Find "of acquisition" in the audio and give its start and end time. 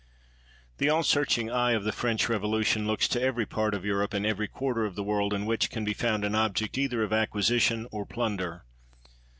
7.03-7.85